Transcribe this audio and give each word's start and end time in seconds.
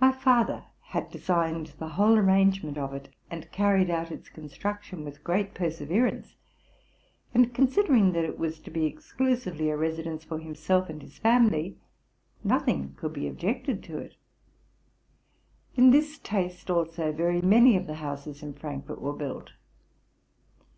My 0.00 0.10
father 0.10 0.64
had 0.84 1.10
designed 1.10 1.74
the 1.78 1.88
whole 2.00 2.16
arrangement 2.16 2.78
of 2.78 2.94
it, 2.94 3.10
and 3.30 3.52
carried 3.52 3.90
out 3.90 4.10
its 4.10 4.30
construction 4.30 5.04
with 5.04 5.22
great 5.22 5.52
perseverance; 5.52 6.36
and, 7.34 7.52
considering 7.52 8.12
that 8.12 8.24
it 8.24 8.38
was 8.38 8.58
to 8.60 8.70
be 8.70 8.90
exclu 8.90 9.36
sively 9.36 9.68
a 9.68 9.76
residence 9.76 10.24
for 10.24 10.38
himself 10.38 10.88
and 10.88 11.02
his 11.02 11.18
family, 11.18 11.76
nothing 12.42 12.94
could 12.94 13.14
he 13.16 13.28
objected 13.28 13.82
to 13.82 13.98
it: 13.98 14.16
in 15.76 15.90
this 15.90 16.18
taste, 16.18 16.70
also, 16.70 17.12
very 17.12 17.42
many 17.42 17.76
of 17.76 17.86
the 17.86 17.96
houses 17.96 18.42
in 18.42 18.54
Frankfort 18.54 18.98
were 19.02 19.12
built. 19.12 19.50